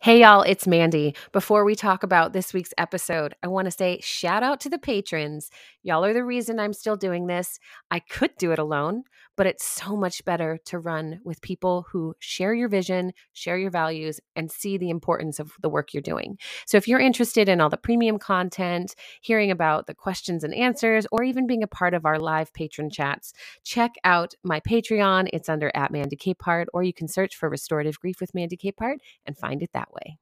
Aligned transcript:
Hey, 0.00 0.20
y'all, 0.22 0.42
it's 0.42 0.66
Mandy. 0.66 1.14
Before 1.32 1.64
we 1.64 1.74
talk 1.74 2.02
about 2.02 2.32
this 2.32 2.54
week's 2.54 2.72
episode, 2.78 3.34
I 3.42 3.48
want 3.48 3.66
to 3.66 3.70
say 3.70 4.00
shout 4.02 4.42
out 4.42 4.58
to 4.60 4.70
the 4.70 4.78
patrons. 4.78 5.50
Y'all 5.82 6.04
are 6.04 6.14
the 6.14 6.24
reason 6.24 6.58
I'm 6.58 6.72
still 6.72 6.96
doing 6.96 7.26
this. 7.26 7.58
I 7.90 7.98
could 8.00 8.30
do 8.38 8.52
it 8.52 8.58
alone, 8.58 9.04
but 9.36 9.46
it's 9.46 9.64
so 9.64 9.96
much 9.96 10.24
better 10.24 10.58
to 10.66 10.78
run 10.78 11.20
with 11.24 11.40
people 11.40 11.86
who 11.90 12.14
share 12.18 12.54
your 12.54 12.68
vision, 12.68 13.12
share 13.32 13.58
your 13.58 13.70
values, 13.70 14.20
and 14.36 14.50
see 14.50 14.76
the 14.76 14.90
importance 14.90 15.38
of 15.38 15.52
the 15.60 15.68
work 15.68 15.92
you're 15.92 16.02
doing. 16.02 16.38
So 16.66 16.76
if 16.76 16.86
you're 16.86 17.00
interested 17.00 17.48
in 17.48 17.60
all 17.60 17.70
the 17.70 17.76
premium 17.76 18.18
content, 18.18 18.94
hearing 19.20 19.50
about 19.50 19.86
the 19.86 19.94
questions 19.94 20.44
and 20.44 20.54
answers, 20.54 21.06
or 21.10 21.22
even 21.22 21.46
being 21.46 21.62
a 21.62 21.68
part 21.68 21.94
of 21.94 22.04
our 22.06 22.18
live 22.18 22.52
patron 22.52 22.90
chats, 22.90 23.32
check 23.64 23.94
out 24.04 24.34
my 24.42 24.60
Patreon. 24.60 25.28
It's 25.32 25.48
under 25.48 25.70
at 25.74 25.90
Mandy 25.90 26.16
Capehart, 26.16 26.66
or 26.72 26.82
you 26.82 26.92
can 26.92 27.08
search 27.08 27.36
for 27.36 27.48
Restorative 27.48 27.98
Grief 27.98 28.20
with 28.20 28.34
Mandy 28.34 28.56
Capehart 28.56 28.98
and 29.26 29.36
find 29.36 29.62
it 29.62 29.70
that 29.72 29.92
way. 29.92 30.18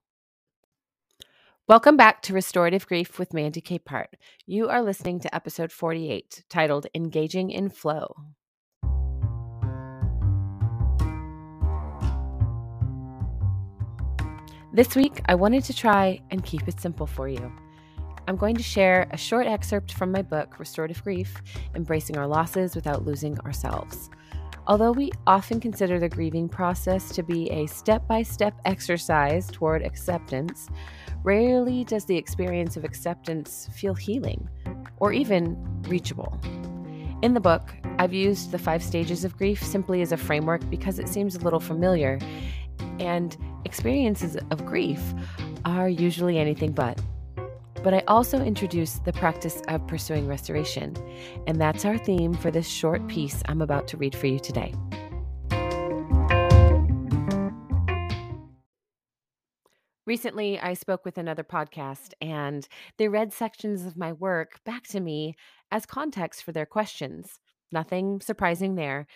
Welcome 1.69 1.97
back 1.97 2.23
to 2.23 2.35
Restorative 2.35 2.87
Grief 2.87 3.19
with 3.21 3.33
Mandy 3.33 3.61
Capehart. 3.61 4.15
You 4.47 4.69
are 4.69 4.83
listening 4.83 5.21
to 5.21 5.35
episode 5.35 5.71
48, 5.71 6.45
titled 6.51 6.89
Engaging 6.95 7.51
in 7.51 7.71
Flow. 7.71 8.17
This 14.75 14.97
week, 14.97 15.21
I 15.27 15.35
wanted 15.35 15.65
to 15.65 15.75
try 15.75 16.19
and 16.31 16.43
keep 16.43 16.67
it 16.67 16.81
simple 16.81 17.07
for 17.07 17.29
you. 17.29 17.53
I'm 18.27 18.37
going 18.37 18.57
to 18.57 18.63
share 18.63 19.07
a 19.11 19.19
short 19.19 19.47
excerpt 19.47 19.93
from 19.93 20.11
my 20.11 20.23
book, 20.23 20.59
Restorative 20.59 21.05
Grief 21.05 21.43
Embracing 21.75 22.17
Our 22.17 22.27
Losses 22.27 22.75
Without 22.75 23.05
Losing 23.05 23.39
Ourselves. 23.41 24.09
Although 24.67 24.93
we 24.93 25.13
often 25.27 25.61
consider 25.61 26.01
the 26.01 26.09
grieving 26.09 26.49
process 26.49 27.11
to 27.11 27.23
be 27.23 27.51
a 27.51 27.67
step 27.67 28.09
by 28.09 28.23
step 28.23 28.55
exercise 28.65 29.49
toward 29.49 29.83
acceptance, 29.83 30.71
rarely 31.23 31.85
does 31.85 32.07
the 32.07 32.17
experience 32.17 32.79
of 32.79 32.85
acceptance 32.85 33.69
feel 33.75 33.93
healing 33.93 34.49
or 35.01 35.13
even 35.13 35.55
reachable. 35.83 36.41
In 37.21 37.35
the 37.35 37.41
book, 37.41 37.75
I've 37.99 38.15
used 38.15 38.53
the 38.53 38.59
five 38.59 38.83
stages 38.83 39.23
of 39.25 39.37
grief 39.37 39.63
simply 39.63 40.01
as 40.01 40.13
a 40.13 40.17
framework 40.17 40.69
because 40.71 40.99
it 40.99 41.09
seems 41.09 41.37
a 41.37 41.41
little 41.41 41.61
familiar, 41.61 42.19
and 43.01 43.37
experiences 43.65 44.37
of 44.51 44.65
grief 44.67 45.01
are 45.65 45.89
usually 45.89 46.39
anything 46.39 46.73
but. 46.73 47.01
But 47.83 47.95
I 47.95 48.05
also 48.07 48.41
introduce 48.41 49.01
the 49.01 49.13
practice 49.13 49.61
of 49.69 49.87
pursuing 49.89 50.29
restoration, 50.29 50.95
and 51.47 51.61
that's 51.61 51.85
our 51.85 51.99
theme 51.99 52.33
for 52.35 52.51
this 52.51 52.69
short 52.69 53.07
piece 53.09 53.43
I'm 53.47 53.61
about 53.61 53.89
to 53.89 53.97
read 53.97 54.15
for 54.15 54.29
you 54.29 54.39
today. 54.39 54.73
Recently, 60.05 60.59
I 60.59 60.75
spoke 60.75 61.05
with 61.05 61.17
another 61.17 61.45
podcast, 61.45 62.13
and 62.21 62.67
they 62.99 63.09
read 63.09 63.33
sections 63.33 63.87
of 63.87 63.97
my 63.97 64.13
work 64.13 64.61
back 64.65 64.85
to 64.89 65.01
me 65.01 65.37
as 65.71 65.87
context 65.87 66.43
for 66.43 66.53
their 66.53 66.67
questions. 66.67 67.39
Nothing 67.71 68.21
surprising 68.21 68.75
there, 68.75 69.07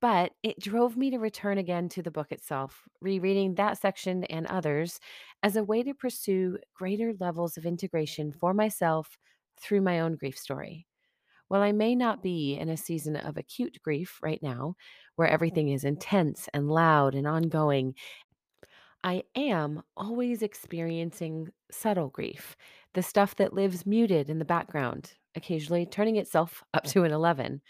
but 0.00 0.32
it 0.42 0.58
drove 0.58 0.96
me 0.96 1.10
to 1.10 1.18
return 1.18 1.58
again 1.58 1.88
to 1.90 2.02
the 2.02 2.10
book 2.10 2.32
itself, 2.32 2.82
rereading 3.00 3.54
that 3.54 3.78
section 3.80 4.24
and 4.24 4.46
others 4.46 4.98
as 5.42 5.56
a 5.56 5.64
way 5.64 5.82
to 5.82 5.94
pursue 5.94 6.58
greater 6.74 7.12
levels 7.20 7.56
of 7.56 7.66
integration 7.66 8.32
for 8.32 8.54
myself 8.54 9.16
through 9.60 9.82
my 9.82 10.00
own 10.00 10.16
grief 10.16 10.38
story. 10.38 10.86
While 11.48 11.62
I 11.62 11.72
may 11.72 11.94
not 11.94 12.22
be 12.22 12.56
in 12.56 12.68
a 12.68 12.76
season 12.76 13.16
of 13.16 13.36
acute 13.36 13.78
grief 13.82 14.18
right 14.22 14.40
now, 14.42 14.76
where 15.16 15.28
everything 15.28 15.68
is 15.68 15.80
mm-hmm. 15.80 15.88
intense 15.88 16.48
and 16.54 16.70
loud 16.70 17.14
and 17.14 17.26
ongoing, 17.26 17.94
I 19.02 19.24
am 19.34 19.82
always 19.96 20.42
experiencing 20.42 21.48
subtle 21.70 22.08
grief, 22.08 22.56
the 22.94 23.02
stuff 23.02 23.34
that 23.36 23.52
lives 23.52 23.84
muted 23.84 24.30
in 24.30 24.38
the 24.38 24.44
background, 24.44 25.14
occasionally 25.34 25.86
turning 25.86 26.16
itself 26.16 26.62
up 26.72 26.84
to 26.84 27.04
an 27.04 27.12
11. 27.12 27.60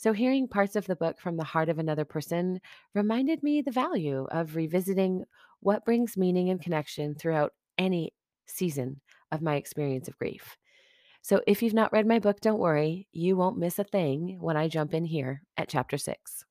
So, 0.00 0.14
hearing 0.14 0.48
parts 0.48 0.76
of 0.76 0.86
the 0.86 0.96
book 0.96 1.20
from 1.20 1.36
the 1.36 1.44
heart 1.44 1.68
of 1.68 1.78
another 1.78 2.06
person 2.06 2.62
reminded 2.94 3.42
me 3.42 3.60
the 3.60 3.70
value 3.70 4.26
of 4.30 4.56
revisiting 4.56 5.26
what 5.60 5.84
brings 5.84 6.16
meaning 6.16 6.48
and 6.48 6.58
connection 6.58 7.14
throughout 7.14 7.52
any 7.76 8.14
season 8.46 9.02
of 9.30 9.42
my 9.42 9.56
experience 9.56 10.08
of 10.08 10.16
grief. 10.16 10.56
So, 11.20 11.42
if 11.46 11.62
you've 11.62 11.74
not 11.74 11.92
read 11.92 12.06
my 12.06 12.18
book, 12.18 12.40
don't 12.40 12.58
worry, 12.58 13.08
you 13.12 13.36
won't 13.36 13.58
miss 13.58 13.78
a 13.78 13.84
thing 13.84 14.38
when 14.40 14.56
I 14.56 14.68
jump 14.68 14.94
in 14.94 15.04
here 15.04 15.42
at 15.58 15.68
chapter 15.68 15.98
six. 15.98 16.46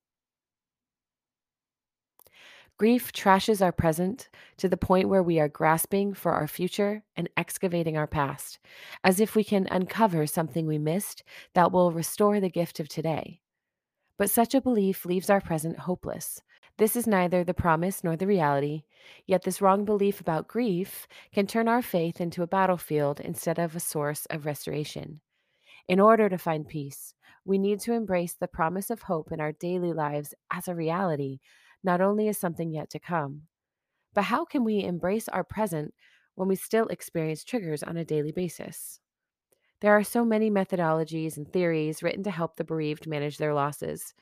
Grief 2.80 3.12
trashes 3.12 3.60
our 3.60 3.72
present 3.72 4.30
to 4.56 4.66
the 4.66 4.74
point 4.74 5.10
where 5.10 5.22
we 5.22 5.38
are 5.38 5.50
grasping 5.50 6.14
for 6.14 6.32
our 6.32 6.46
future 6.46 7.02
and 7.14 7.28
excavating 7.36 7.98
our 7.98 8.06
past, 8.06 8.58
as 9.04 9.20
if 9.20 9.36
we 9.36 9.44
can 9.44 9.68
uncover 9.70 10.26
something 10.26 10.66
we 10.66 10.78
missed 10.78 11.22
that 11.52 11.72
will 11.72 11.92
restore 11.92 12.40
the 12.40 12.48
gift 12.48 12.80
of 12.80 12.88
today. 12.88 13.42
But 14.16 14.30
such 14.30 14.54
a 14.54 14.62
belief 14.62 15.04
leaves 15.04 15.28
our 15.28 15.42
present 15.42 15.80
hopeless. 15.80 16.40
This 16.78 16.96
is 16.96 17.06
neither 17.06 17.44
the 17.44 17.52
promise 17.52 18.02
nor 18.02 18.16
the 18.16 18.26
reality, 18.26 18.84
yet, 19.26 19.42
this 19.42 19.60
wrong 19.60 19.84
belief 19.84 20.18
about 20.18 20.48
grief 20.48 21.06
can 21.34 21.46
turn 21.46 21.68
our 21.68 21.82
faith 21.82 22.18
into 22.18 22.42
a 22.42 22.46
battlefield 22.46 23.20
instead 23.20 23.58
of 23.58 23.76
a 23.76 23.80
source 23.80 24.24
of 24.30 24.46
restoration. 24.46 25.20
In 25.86 26.00
order 26.00 26.30
to 26.30 26.38
find 26.38 26.66
peace, 26.66 27.12
we 27.44 27.58
need 27.58 27.80
to 27.80 27.92
embrace 27.92 28.32
the 28.32 28.48
promise 28.48 28.88
of 28.88 29.02
hope 29.02 29.32
in 29.32 29.38
our 29.38 29.52
daily 29.52 29.92
lives 29.92 30.32
as 30.50 30.66
a 30.66 30.74
reality 30.74 31.40
not 31.82 32.00
only 32.00 32.28
is 32.28 32.38
something 32.38 32.72
yet 32.72 32.90
to 32.90 32.98
come, 32.98 33.42
but 34.14 34.24
how 34.24 34.44
can 34.44 34.64
we 34.64 34.82
embrace 34.82 35.28
our 35.28 35.44
present 35.44 35.94
when 36.34 36.48
we 36.48 36.56
still 36.56 36.86
experience 36.88 37.44
triggers 37.44 37.82
on 37.82 37.96
a 37.96 38.04
daily 38.04 38.32
basis? 38.32 39.00
There 39.80 39.96
are 39.96 40.04
so 40.04 40.24
many 40.24 40.50
methodologies 40.50 41.36
and 41.36 41.50
theories 41.50 42.02
written 42.02 42.22
to 42.24 42.30
help 42.30 42.56
the 42.56 42.64
bereaved 42.64 43.06
manage 43.06 43.38
their 43.38 43.54
losses. 43.54 44.14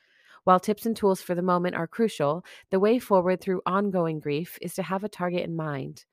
While 0.45 0.59
tips 0.59 0.85
and 0.85 0.95
tools 0.95 1.21
for 1.21 1.35
the 1.35 1.41
moment 1.41 1.75
are 1.75 1.87
crucial, 1.87 2.45
the 2.71 2.79
way 2.79 2.97
forward 2.97 3.41
through 3.41 3.61
ongoing 3.65 4.19
grief 4.19 4.57
is 4.61 4.73
to 4.75 4.83
have 4.83 5.03
a 5.03 5.09
target 5.09 5.43
in 5.43 5.55
mind. 5.55 6.05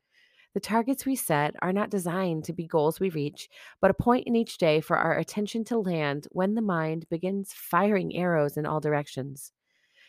The 0.54 0.60
targets 0.60 1.06
we 1.06 1.16
set 1.16 1.54
are 1.62 1.72
not 1.72 1.90
designed 1.90 2.44
to 2.44 2.52
be 2.52 2.66
goals 2.66 2.98
we 2.98 3.10
reach, 3.10 3.48
but 3.80 3.90
a 3.90 3.94
point 3.94 4.26
in 4.26 4.34
each 4.34 4.58
day 4.58 4.80
for 4.80 4.96
our 4.96 5.16
attention 5.16 5.64
to 5.66 5.78
land 5.78 6.26
when 6.32 6.54
the 6.54 6.62
mind 6.62 7.06
begins 7.08 7.52
firing 7.52 8.16
arrows 8.16 8.56
in 8.56 8.66
all 8.66 8.80
directions. 8.80 9.52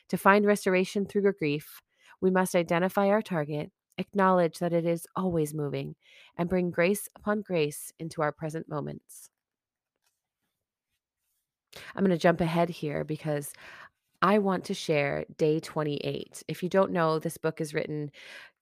To 0.10 0.18
find 0.18 0.46
restoration 0.46 1.06
through 1.06 1.24
your 1.24 1.34
grief, 1.34 1.82
we 2.22 2.32
must 2.32 2.56
identify 2.56 3.08
our 3.08 3.22
target, 3.22 3.72
acknowledge 3.98 4.60
that 4.60 4.74
it 4.74 4.86
is 4.86 5.08
always 5.16 5.54
moving, 5.54 5.96
and 6.38 6.50
bring 6.50 6.72
grace 6.72 7.10
upon 7.16 7.42
grace 7.42 7.92
into 8.00 8.22
our 8.22 8.32
present 8.32 8.70
moments. 8.70 9.30
I'm 11.96 12.04
going 12.04 12.12
to 12.12 12.22
jump 12.22 12.42
ahead 12.42 12.70
here 12.70 13.04
because 13.04 13.52
I 14.22 14.40
want 14.40 14.66
to 14.66 14.74
share 14.74 15.26
day 15.38 15.60
28. 15.60 16.44
If 16.48 16.64
you 16.64 16.70
don't 16.70 16.92
know, 16.92 17.20
this 17.20 17.38
book 17.38 17.62
is 17.62 17.74
written 17.74 18.12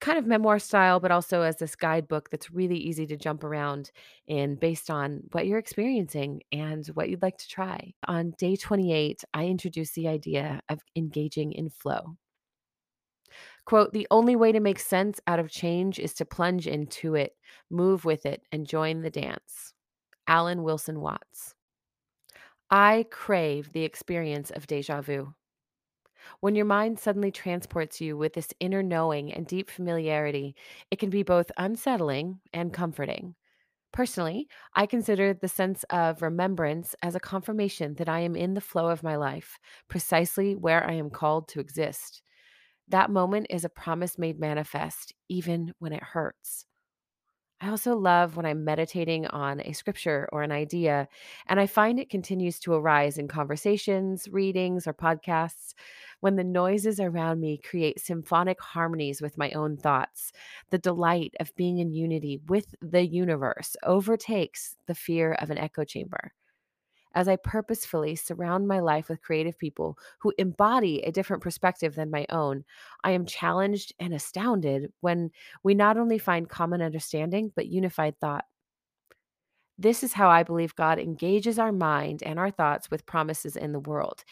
kind 0.01 0.17
of 0.17 0.25
memoir 0.25 0.59
style, 0.59 0.99
but 0.99 1.11
also 1.11 1.41
as 1.41 1.55
this 1.57 1.75
guidebook 1.75 2.29
that's 2.29 2.51
really 2.51 2.77
easy 2.77 3.05
to 3.07 3.15
jump 3.15 3.43
around 3.43 3.91
in 4.27 4.55
based 4.55 4.89
on 4.89 5.21
what 5.31 5.47
you're 5.47 5.57
experiencing 5.57 6.41
and 6.51 6.85
what 6.87 7.09
you'd 7.09 7.21
like 7.21 7.37
to 7.37 7.47
try. 7.47 7.93
On 8.07 8.33
day 8.37 8.57
28, 8.57 9.23
I 9.33 9.45
introduce 9.45 9.91
the 9.91 10.09
idea 10.09 10.59
of 10.67 10.81
engaging 10.95 11.53
in 11.53 11.69
flow. 11.69 12.17
Quote, 13.65 13.93
the 13.93 14.07
only 14.11 14.35
way 14.35 14.51
to 14.51 14.59
make 14.59 14.79
sense 14.79 15.19
out 15.25 15.39
of 15.39 15.49
change 15.49 15.99
is 15.99 16.13
to 16.15 16.25
plunge 16.25 16.67
into 16.67 17.15
it, 17.15 17.31
move 17.71 18.05
with 18.05 18.25
it, 18.25 18.41
and 18.51 18.67
join 18.67 19.01
the 19.01 19.09
dance. 19.09 19.73
Alan 20.27 20.63
Wilson 20.63 20.99
Watts. 20.99 21.55
I 22.69 23.05
crave 23.09 23.71
the 23.71 23.83
experience 23.83 24.51
of 24.51 24.67
deja 24.67 25.01
vu. 25.01 25.33
When 26.39 26.55
your 26.55 26.65
mind 26.65 26.99
suddenly 26.99 27.31
transports 27.31 28.01
you 28.01 28.17
with 28.17 28.33
this 28.33 28.53
inner 28.59 28.83
knowing 28.83 29.33
and 29.33 29.47
deep 29.47 29.69
familiarity, 29.69 30.55
it 30.91 30.99
can 30.99 31.09
be 31.09 31.23
both 31.23 31.51
unsettling 31.57 32.39
and 32.53 32.73
comforting. 32.73 33.35
Personally, 33.91 34.49
I 34.73 34.85
consider 34.87 35.33
the 35.33 35.47
sense 35.47 35.83
of 35.89 36.21
remembrance 36.21 36.95
as 37.01 37.15
a 37.15 37.19
confirmation 37.19 37.95
that 37.95 38.09
I 38.09 38.19
am 38.19 38.35
in 38.35 38.53
the 38.53 38.61
flow 38.61 38.89
of 38.89 39.03
my 39.03 39.15
life, 39.15 39.57
precisely 39.87 40.55
where 40.55 40.85
I 40.85 40.93
am 40.93 41.09
called 41.09 41.47
to 41.49 41.61
exist. 41.61 42.21
That 42.87 43.09
moment 43.09 43.47
is 43.49 43.63
a 43.63 43.69
promise 43.69 44.17
made 44.17 44.39
manifest, 44.39 45.13
even 45.29 45.73
when 45.79 45.93
it 45.93 46.03
hurts. 46.03 46.65
I 47.65 47.69
also 47.69 47.95
love 47.95 48.37
when 48.37 48.45
I'm 48.45 48.63
meditating 48.63 49.25
on 49.25 49.59
a 49.61 49.73
scripture 49.73 50.29
or 50.31 50.43
an 50.43 50.51
idea, 50.51 51.07
and 51.47 51.59
I 51.59 51.65
find 51.65 51.99
it 51.99 52.11
continues 52.11 52.59
to 52.59 52.73
arise 52.73 53.17
in 53.17 53.27
conversations, 53.27 54.27
readings, 54.27 54.85
or 54.85 54.93
podcasts 54.93 55.73
when 56.19 56.35
the 56.35 56.43
noises 56.43 56.99
around 56.99 57.39
me 57.39 57.57
create 57.57 57.99
symphonic 57.99 58.61
harmonies 58.61 59.19
with 59.19 59.39
my 59.39 59.49
own 59.53 59.77
thoughts. 59.77 60.31
The 60.69 60.77
delight 60.77 61.33
of 61.39 61.55
being 61.55 61.79
in 61.79 61.91
unity 61.91 62.39
with 62.45 62.75
the 62.83 63.03
universe 63.03 63.75
overtakes 63.81 64.75
the 64.85 64.93
fear 64.93 65.33
of 65.33 65.49
an 65.49 65.57
echo 65.57 65.83
chamber. 65.83 66.33
As 67.15 67.29
I 67.29 67.37
purposefully 67.37 68.15
surround 68.15 68.67
my 68.67 68.79
life 68.79 69.07
with 69.07 69.21
creative 69.21 69.57
people 69.57 69.97
who 70.19 70.33
embody 70.37 71.01
a 71.01 71.11
different 71.11 71.41
perspective 71.41 71.95
than 71.95 72.11
my 72.11 72.25
own, 72.29 72.65
I 73.05 73.11
am 73.11 73.25
challenged 73.25 73.93
and 73.99 74.13
astounded 74.13 74.91
when 74.99 75.31
we 75.63 75.73
not 75.73 75.97
only 75.97 76.17
find 76.17 76.49
common 76.49 76.81
understanding, 76.81 77.53
but 77.55 77.67
unified 77.67 78.19
thought. 78.19 78.43
This 79.77 80.03
is 80.03 80.13
how 80.13 80.29
I 80.29 80.43
believe 80.43 80.75
God 80.75 80.99
engages 80.99 81.57
our 81.57 81.71
mind 81.71 82.21
and 82.23 82.37
our 82.37 82.51
thoughts 82.51 82.91
with 82.91 83.05
promises 83.05 83.55
in 83.55 83.71
the 83.71 83.79
world. 83.79 84.23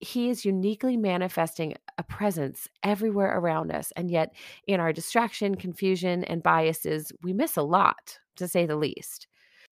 He 0.00 0.28
is 0.28 0.44
uniquely 0.44 0.96
manifesting 0.96 1.74
a 1.98 2.04
presence 2.04 2.68
everywhere 2.84 3.36
around 3.38 3.72
us. 3.72 3.92
And 3.96 4.10
yet, 4.10 4.34
in 4.68 4.78
our 4.78 4.92
distraction, 4.92 5.56
confusion, 5.56 6.22
and 6.24 6.42
biases, 6.42 7.12
we 7.22 7.32
miss 7.32 7.56
a 7.56 7.62
lot, 7.62 8.18
to 8.36 8.46
say 8.46 8.66
the 8.66 8.76
least. 8.76 9.26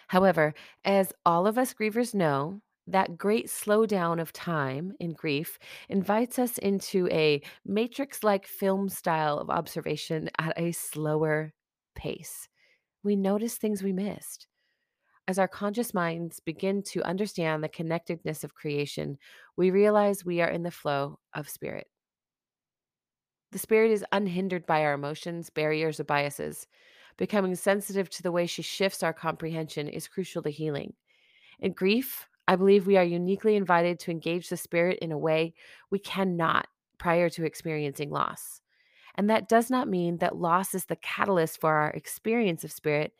However, 0.08 0.54
as 0.84 1.12
all 1.24 1.46
of 1.46 1.58
us 1.58 1.74
grievers 1.74 2.14
know, 2.14 2.60
that 2.86 3.18
great 3.18 3.48
slowdown 3.48 4.20
of 4.20 4.32
time 4.32 4.92
in 5.00 5.12
grief 5.12 5.58
invites 5.88 6.38
us 6.38 6.58
into 6.58 7.08
a 7.10 7.42
matrix 7.64 8.22
like 8.22 8.46
film 8.46 8.88
style 8.88 9.38
of 9.38 9.50
observation 9.50 10.30
at 10.38 10.54
a 10.56 10.70
slower 10.72 11.52
pace. 11.96 12.48
We 13.02 13.16
notice 13.16 13.56
things 13.56 13.82
we 13.82 13.92
missed. 13.92 14.46
As 15.28 15.40
our 15.40 15.48
conscious 15.48 15.92
minds 15.92 16.38
begin 16.38 16.84
to 16.84 17.02
understand 17.02 17.64
the 17.64 17.68
connectedness 17.68 18.44
of 18.44 18.54
creation, 18.54 19.18
we 19.56 19.72
realize 19.72 20.24
we 20.24 20.40
are 20.40 20.48
in 20.48 20.62
the 20.62 20.70
flow 20.70 21.18
of 21.34 21.48
spirit. 21.48 21.88
The 23.50 23.58
spirit 23.58 23.90
is 23.90 24.04
unhindered 24.12 24.66
by 24.66 24.84
our 24.84 24.92
emotions, 24.92 25.50
barriers, 25.50 25.98
or 25.98 26.04
biases. 26.04 26.68
Becoming 27.16 27.54
sensitive 27.54 28.10
to 28.10 28.22
the 28.22 28.32
way 28.32 28.46
she 28.46 28.62
shifts 28.62 29.02
our 29.02 29.12
comprehension 29.12 29.88
is 29.88 30.08
crucial 30.08 30.42
to 30.42 30.50
healing. 30.50 30.94
In 31.60 31.72
grief, 31.72 32.28
I 32.48 32.56
believe 32.56 32.86
we 32.86 32.96
are 32.96 33.04
uniquely 33.04 33.56
invited 33.56 33.98
to 34.00 34.10
engage 34.10 34.48
the 34.48 34.56
spirit 34.56 34.98
in 35.00 35.12
a 35.12 35.18
way 35.18 35.54
we 35.90 35.98
cannot 35.98 36.68
prior 36.98 37.28
to 37.30 37.44
experiencing 37.44 38.10
loss. 38.10 38.60
And 39.16 39.30
that 39.30 39.48
does 39.48 39.70
not 39.70 39.88
mean 39.88 40.18
that 40.18 40.36
loss 40.36 40.74
is 40.74 40.84
the 40.84 40.96
catalyst 40.96 41.60
for 41.60 41.72
our 41.72 41.90
experience 41.90 42.64
of 42.64 42.72
spirit, 42.72 43.12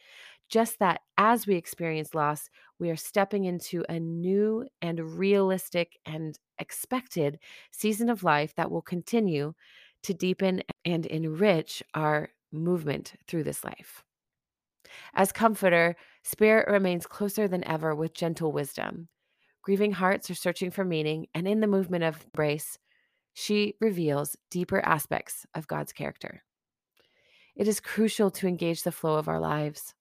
just 0.48 0.78
that 0.78 1.00
as 1.19 1.46
we 1.46 1.56
experience 1.56 2.14
loss, 2.14 2.50
we 2.78 2.90
are 2.90 2.96
stepping 2.96 3.44
into 3.44 3.82
a 3.88 3.98
new 3.98 4.66
and 4.82 5.19
realistic 5.19 5.98
and 6.04 6.38
expected 6.58 7.38
season 7.70 8.10
of 8.10 8.22
life 8.22 8.54
that 8.56 8.70
will 8.70 8.82
continue 8.82 9.54
to 10.02 10.14
deepen 10.14 10.62
and 10.84 11.06
enrich 11.06 11.82
our 11.94 12.28
movement 12.52 13.14
through 13.26 13.44
this 13.44 13.64
life. 13.64 14.04
As 15.14 15.32
comforter, 15.32 15.96
Spirit 16.22 16.69
remains 16.69 17.06
closer 17.06 17.48
than 17.48 17.64
ever 17.64 17.94
with 17.94 18.14
gentle 18.14 18.52
wisdom. 18.52 19.08
Grieving 19.62 19.93
hearts 19.93 20.31
are 20.31 20.34
searching 20.34 20.70
for 20.70 20.84
meaning, 20.84 21.26
and 21.34 21.48
in 21.48 21.60
the 21.60 21.66
movement 21.66 22.04
of 22.04 22.25
embrace, 22.25 22.78
she 23.34 23.75
reveals 23.81 24.37
deeper 24.50 24.81
aspects 24.81 25.44
of 25.54 25.66
God's 25.66 25.93
character. 25.93 26.43
It 27.56 27.66
is 27.69 27.81
crucial 27.81 28.31
to 28.32 28.46
engage 28.46 28.82
the 28.82 28.93
flow 28.93 29.16
of 29.16 29.28
our 29.28 29.40
lives. 29.40 29.94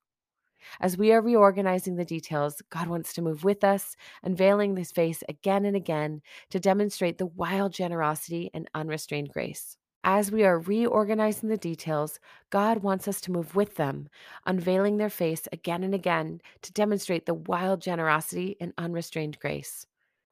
As 0.80 0.96
we 0.96 1.12
are 1.12 1.20
reorganizing 1.20 1.96
the 1.96 2.04
details, 2.04 2.62
God 2.70 2.88
wants 2.88 3.12
to 3.14 3.22
move 3.22 3.44
with 3.44 3.64
us, 3.64 3.96
unveiling 4.22 4.76
his 4.76 4.92
face 4.92 5.22
again 5.28 5.64
and 5.64 5.76
again 5.76 6.22
to 6.50 6.60
demonstrate 6.60 7.18
the 7.18 7.26
wild 7.26 7.72
generosity 7.72 8.50
and 8.52 8.68
unrestrained 8.74 9.32
grace. 9.32 9.76
As 10.08 10.30
we 10.30 10.44
are 10.44 10.60
reorganizing 10.60 11.48
the 11.48 11.56
details, 11.56 12.20
God 12.50 12.84
wants 12.84 13.08
us 13.08 13.20
to 13.22 13.32
move 13.32 13.56
with 13.56 13.74
them, 13.74 14.08
unveiling 14.46 14.98
their 14.98 15.10
face 15.10 15.48
again 15.50 15.82
and 15.82 15.92
again 15.92 16.40
to 16.62 16.72
demonstrate 16.72 17.26
the 17.26 17.34
wild 17.34 17.82
generosity 17.82 18.56
and 18.60 18.72
unrestrained 18.78 19.40
grace. 19.40 19.84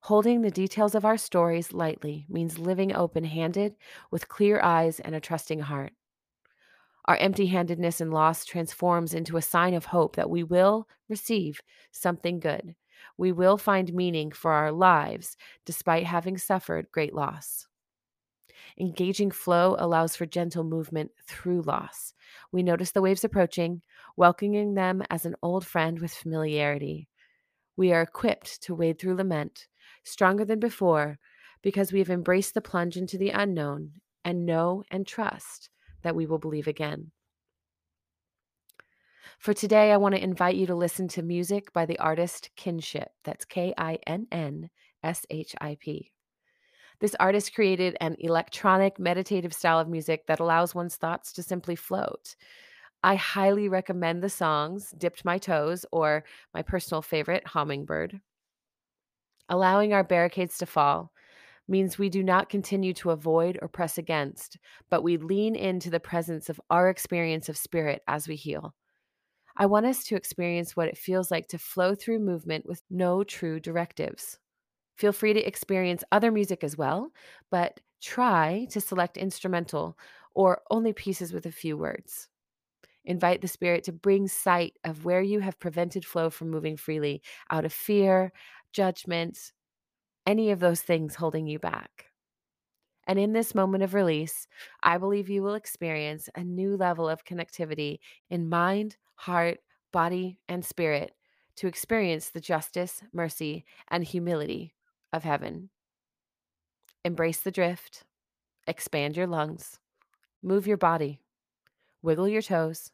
Holding 0.03 0.43
the 0.43 0.53
details 0.53 0.95
of 0.95 1.05
our 1.05 1.17
stories 1.17 1.73
lightly 1.73 2.25
means 2.29 2.57
living 2.57 2.95
open 2.95 3.25
handed 3.25 3.75
with 4.13 4.29
clear 4.29 4.61
eyes 4.61 5.01
and 5.01 5.13
a 5.13 5.21
trusting 5.21 5.59
heart. 5.59 5.93
Our 7.07 7.17
empty 7.17 7.47
handedness 7.47 8.01
and 8.01 8.15
loss 8.15 8.45
transforms 8.45 9.13
into 9.13 9.37
a 9.37 9.43
sign 9.43 9.75
of 9.75 9.87
hope 9.87 10.15
that 10.15 10.31
we 10.31 10.45
will 10.45 10.87
receive 11.09 11.61
something 11.91 12.39
good. 12.39 12.77
We 13.19 13.33
will 13.33 13.59
find 13.59 13.93
meaning 13.93 14.31
for 14.31 14.53
our 14.53 14.71
lives 14.71 15.37
despite 15.67 16.05
having 16.05 16.39
suffered 16.39 16.93
great 16.93 17.13
loss. 17.13 17.67
Engaging 18.79 19.31
flow 19.31 19.77
allows 19.79 20.17
for 20.17 20.27
gentle 20.27 20.65
movement 20.65 21.11
through 21.27 21.63
loss. 21.63 22.15
We 22.53 22.63
notice 22.63 22.93
the 22.93 23.03
waves 23.03 23.25
approaching, 23.25 23.83
welcoming 24.17 24.75
them 24.75 25.03
as 25.11 25.27
an 25.27 25.37
old 25.43 25.67
friend 25.67 25.99
with 25.99 26.13
familiarity. 26.13 27.09
We 27.77 27.93
are 27.93 28.03
equipped 28.03 28.63
to 28.63 28.75
wade 28.75 28.99
through 28.99 29.17
lament, 29.17 29.67
stronger 30.05 30.45
than 30.45 30.61
before, 30.61 31.19
because 31.63 31.93
we 31.93 31.99
have 31.99 32.11
embraced 32.11 32.55
the 32.55 32.61
plunge 32.61 32.97
into 32.97 33.19
the 33.19 33.31
unknown 33.31 33.93
and 34.25 34.47
know 34.47 34.85
and 34.91 35.07
trust 35.07 35.71
that 36.03 36.15
we 36.15 36.27
will 36.27 36.39
believe 36.39 36.69
again. 36.69 37.11
For 39.39 39.53
today, 39.53 39.93
I 39.93 39.97
want 39.97 40.15
to 40.15 40.23
invite 40.23 40.57
you 40.57 40.67
to 40.67 40.75
listen 40.75 41.09
to 41.09 41.23
music 41.23 41.73
by 41.73 41.87
the 41.87 41.99
artist 41.99 42.51
Kinnship. 42.57 43.09
That's 43.25 43.45
K 43.45 43.75
I 43.77 43.99
N 44.07 44.27
N 44.31 44.71
S 45.03 45.27
H 45.29 45.55
I 45.61 45.77
P. 45.81 46.14
This 47.01 47.17
artist 47.21 47.55
created 47.55 47.97
an 48.01 48.17
electronic 48.19 48.99
meditative 48.99 49.53
style 49.53 49.79
of 49.79 49.89
music 49.89 50.27
that 50.27 50.41
allows 50.41 50.75
one's 50.75 50.97
thoughts 50.97 51.33
to 51.35 51.43
simply 51.43 51.77
float. 51.77 52.37
I 53.03 53.17
highly 53.17 53.69
recommend 53.69 54.23
the 54.23 54.31
songs 54.31 54.95
Dipped 54.97 55.25
My 55.25 55.39
Toes 55.39 55.85
or 55.93 56.25
my 56.55 56.63
personal 56.63 57.03
favorite, 57.03 57.47
Hummingbird. 57.47 58.21
Allowing 59.49 59.93
our 59.93 60.05
barricades 60.05 60.57
to 60.59 60.67
fall 60.67 61.13
means 61.69 61.99
we 61.99 62.09
do 62.09 62.23
not 62.23 62.49
continue 62.49 62.95
to 62.95 63.11
avoid 63.11 63.59
or 63.61 63.69
press 63.69 63.99
against, 63.99 64.59
but 64.91 65.03
we 65.03 65.17
lean 65.17 65.55
into 65.55 65.91
the 65.91 66.01
presence 66.01 66.49
of 66.49 66.61
our 66.71 66.89
experience 66.89 67.49
of 67.49 67.57
spirit 67.57 68.03
as 68.07 68.29
we 68.29 68.37
heal. 68.37 68.75
I 69.57 69.67
want 69.67 69.87
us 69.87 70.05
to 70.05 70.17
experience 70.17 70.75
what 70.75 70.89
it 70.89 70.99
feels 70.99 71.31
like 71.31 71.47
to 71.49 71.59
flow 71.59 71.95
through 71.95 72.19
movement 72.21 72.67
with 72.67 72.83
no 72.91 73.23
true 73.23 73.61
directives. 73.61 74.39
Feel 74.97 75.13
free 75.13 75.33
to 75.33 75.47
experience 75.47 76.05
other 76.13 76.31
music 76.31 76.63
as 76.63 76.77
well, 76.77 77.11
but 77.51 77.81
try 78.01 78.67
to 78.71 78.81
select 78.81 79.17
instrumental 79.17 79.99
or 80.35 80.63
only 80.71 80.93
pieces 80.93 81.33
with 81.33 81.47
a 81.47 81.53
few 81.53 81.77
words. 81.77 82.29
Invite 83.05 83.43
the 83.43 83.49
Spirit 83.49 83.85
to 83.85 83.93
bring 83.93 84.29
sight 84.29 84.79
of 84.85 85.05
where 85.05 85.23
you 85.23 85.41
have 85.41 85.59
prevented 85.59 86.05
flow 86.05 86.31
from 86.31 86.51
moving 86.51 86.77
freely 86.77 87.23
out 87.51 87.65
of 87.65 87.73
fear, 87.73 88.33
judgment, 88.73 89.53
any 90.27 90.51
of 90.51 90.61
those 90.61 90.81
things 90.81 91.15
holding 91.15 91.47
you 91.47 91.59
back. 91.59 92.07
And 93.07 93.19
in 93.19 93.33
this 93.33 93.55
moment 93.55 93.83
of 93.83 93.93
release, 93.93 94.47
I 94.83 94.97
believe 94.97 95.29
you 95.29 95.43
will 95.43 95.55
experience 95.55 96.31
a 96.35 96.43
new 96.43 96.77
level 96.77 97.09
of 97.09 97.25
connectivity 97.25 97.99
in 98.31 98.49
mind, 98.49 98.97
heart, 99.17 99.59
body, 99.93 100.39
and 100.49 100.65
spirit 100.65 101.13
to 101.57 101.67
experience 101.67 102.31
the 102.31 102.41
justice, 102.41 103.03
mercy, 103.13 103.67
and 103.89 104.03
humility 104.03 104.75
of 105.15 105.23
heaven. 105.23 105.71
Embrace 107.05 107.39
the 107.41 107.53
drift, 107.53 108.05
expand 108.67 109.17
your 109.17 109.29
lungs, 109.29 109.79
move 110.43 110.67
your 110.67 110.77
body, 110.77 111.21
wiggle 112.03 112.29
your 112.29 112.43
toes, 112.43 112.91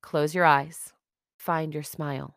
close 0.00 0.34
your 0.34 0.44
eyes, 0.44 0.92
find 1.36 1.74
your 1.74 1.82
smile. 1.82 2.36